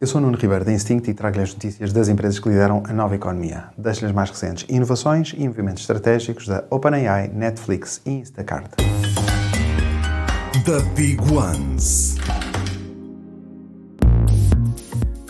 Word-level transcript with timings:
Eu 0.00 0.06
sou 0.06 0.20
o 0.20 0.24
Nuno 0.24 0.38
Ribeiro 0.38 0.64
da 0.64 0.72
Instinct 0.72 1.10
e 1.10 1.12
trago-lhe 1.12 1.42
as 1.42 1.52
notícias 1.52 1.92
das 1.92 2.08
empresas 2.08 2.38
que 2.38 2.48
lideram 2.48 2.84
a 2.86 2.92
nova 2.92 3.16
economia. 3.16 3.64
Deixo-lhe 3.76 4.06
as 4.06 4.12
mais 4.12 4.30
recentes 4.30 4.64
inovações 4.68 5.34
e 5.36 5.48
movimentos 5.48 5.82
estratégicos 5.82 6.46
da 6.46 6.62
OpenAI, 6.70 7.26
Netflix 7.34 8.00
e 8.06 8.10
Instacart. 8.10 8.76
The 10.64 10.80
Big 10.94 11.20
Ones. 11.32 12.14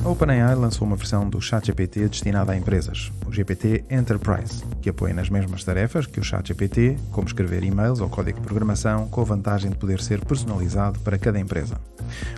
A 0.04 0.08
OpenAI 0.10 0.54
lançou 0.54 0.86
uma 0.86 0.96
versão 0.96 1.30
do 1.30 1.40
ChatGPT 1.40 2.06
destinada 2.06 2.52
a 2.52 2.56
empresas, 2.56 3.10
o 3.26 3.32
GPT 3.32 3.84
Enterprise, 3.90 4.62
que 4.82 4.90
apoia 4.90 5.14
nas 5.14 5.30
mesmas 5.30 5.64
tarefas 5.64 6.04
que 6.04 6.20
o 6.20 6.22
ChatGPT, 6.22 6.98
como 7.10 7.26
escrever 7.26 7.64
e-mails 7.64 8.00
ou 8.00 8.10
código 8.10 8.38
de 8.38 8.46
programação, 8.46 9.08
com 9.08 9.22
a 9.22 9.24
vantagem 9.24 9.70
de 9.70 9.78
poder 9.78 10.02
ser 10.02 10.22
personalizado 10.26 10.98
para 11.00 11.18
cada 11.18 11.40
empresa. 11.40 11.80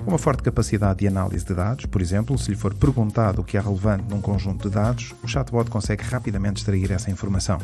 Uma 0.06 0.18
forte 0.18 0.42
capacidade 0.42 1.00
de 1.00 1.08
análise 1.08 1.44
de 1.44 1.54
dados, 1.54 1.86
por 1.86 2.00
exemplo, 2.00 2.38
se 2.38 2.50
lhe 2.50 2.56
for 2.56 2.74
perguntado 2.74 3.40
o 3.40 3.44
que 3.44 3.56
é 3.56 3.60
relevante 3.60 4.04
num 4.08 4.20
conjunto 4.20 4.68
de 4.68 4.74
dados, 4.74 5.14
o 5.22 5.28
chatbot 5.28 5.70
consegue 5.70 6.02
rapidamente 6.02 6.58
extrair 6.58 6.90
essa 6.90 7.10
informação. 7.10 7.58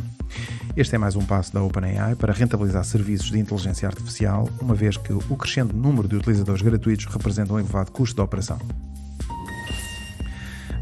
Este 0.77 0.95
é 0.95 0.99
mais 0.99 1.17
um 1.17 1.25
passo 1.25 1.53
da 1.53 1.63
OpenAI 1.63 2.15
para 2.15 2.33
rentabilizar 2.33 2.85
serviços 2.85 3.31
de 3.31 3.39
inteligência 3.39 3.89
artificial, 3.89 4.49
uma 4.61 4.75
vez 4.75 4.97
que 4.97 5.13
o 5.13 5.37
crescente 5.37 5.75
número 5.75 6.09
de 6.09 6.17
utilizadores 6.17 6.63
gratuitos 6.63 7.07
representa 7.07 7.53
um 7.53 7.59
elevado 7.59 7.91
custo 7.91 8.17
de 8.17 8.23
operação. 8.23 8.59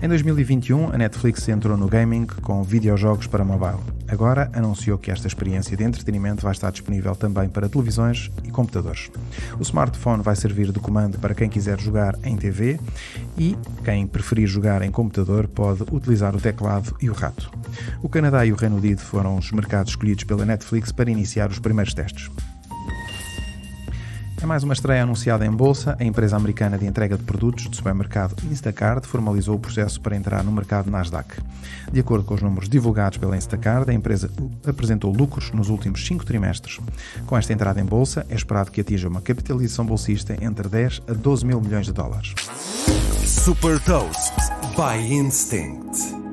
Em 0.03 0.09
2021, 0.09 0.93
a 0.93 0.99
Netflix 0.99 1.49
entrou 1.49 1.77
no 1.77 1.89
gaming 1.89 2.27
com 2.27 2.63
videojogos 2.63 3.27
para 3.27 3.45
mobile. 3.45 3.81
Agora 4.07 4.51
anunciou 4.53 4.99
que 4.99 5.11
esta 5.11 5.27
experiência 5.27 5.77
de 5.77 5.83
entretenimento 5.83 6.43
vai 6.43 6.53
estar 6.53 6.71
disponível 6.71 7.15
também 7.15 7.49
para 7.49 7.69
televisões 7.69 8.31
e 8.45 8.51
computadores. 8.51 9.11
O 9.59 9.63
smartphone 9.63 10.23
vai 10.23 10.37
servir 10.37 10.71
de 10.71 10.79
comando 10.79 11.19
para 11.19 11.35
quem 11.35 11.49
quiser 11.49 11.81
jogar 11.81 12.15
em 12.23 12.37
TV 12.37 12.79
e 13.39 13.57
quem 13.83 14.07
preferir 14.07 14.47
jogar 14.47 14.83
em 14.83 14.91
computador 14.91 15.49
pode 15.49 15.83
utilizar 15.91 16.37
o 16.37 16.41
teclado 16.41 16.95
e 17.01 17.09
o 17.09 17.15
rato. 17.15 17.51
O 18.03 18.09
Canadá 18.09 18.45
e 18.45 18.53
o 18.53 18.57
Reino 18.57 18.77
Unido 18.77 19.01
foram 19.01 19.39
os 19.39 19.51
mercados 19.53 19.93
escolhidos 19.93 20.25
pela 20.25 20.45
Netflix 20.45 20.93
para 20.93 21.11
iniciar 21.11 21.51
os 21.51 21.59
primeiros 21.59 21.95
testes. 21.95 22.31
É 24.45 24.47
mais 24.47 24.63
uma 24.63 24.75
estreia 24.75 25.05
anunciada 25.05 25.47
em 25.47 25.51
bolsa. 25.51 25.97
A 25.99 26.05
empresa 26.05 26.37
americana 26.37 26.77
de 26.77 26.87
entrega 26.87 27.17
de 27.17 27.23
produtos 27.23 27.67
de 27.67 27.75
supermercado 27.75 28.37
Instacart 28.51 29.07
formalizou 29.07 29.57
o 29.57 29.59
processo 29.59 29.99
para 30.03 30.15
entrar 30.15 30.45
no 30.45 30.53
mercado 30.53 30.91
Nasdaq. 30.91 31.41
De 31.91 31.99
acordo 31.99 32.27
com 32.27 32.35
os 32.35 32.43
números 32.43 32.69
divulgados 32.69 33.17
pela 33.17 33.39
Instacart, 33.39 33.89
a 33.89 33.95
empresa 33.95 34.31
apresentou 34.67 35.11
lucros 35.11 35.51
nos 35.53 35.71
últimos 35.71 36.07
cinco 36.07 36.27
trimestres. 36.27 36.79
Com 37.25 37.39
esta 37.39 37.55
entrada 37.55 37.81
em 37.81 37.87
bolsa, 37.87 38.27
é 38.29 38.35
esperado 38.35 38.71
que 38.71 38.83
atinja 38.83 39.09
uma 39.09 39.23
capitalização 39.23 39.87
bolsista 39.87 40.37
entre 40.39 40.69
10 40.69 41.05
a 41.09 41.15
12 41.15 41.47
mil 41.47 41.59
milhões 41.59 41.87
de 41.87 41.95
dólares. 41.95 42.35
Super 43.25 43.81
Toast 43.81 44.35
by 44.77 45.11
Instinct. 45.11 46.24